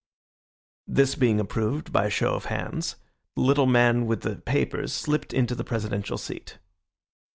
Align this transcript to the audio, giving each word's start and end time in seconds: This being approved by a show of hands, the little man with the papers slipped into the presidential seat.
This 0.87 1.13
being 1.13 1.39
approved 1.39 1.93
by 1.93 2.07
a 2.07 2.09
show 2.09 2.33
of 2.33 2.45
hands, 2.45 2.95
the 3.35 3.41
little 3.41 3.67
man 3.67 4.07
with 4.07 4.21
the 4.21 4.37
papers 4.37 4.93
slipped 4.93 5.31
into 5.31 5.53
the 5.53 5.63
presidential 5.63 6.17
seat. 6.17 6.57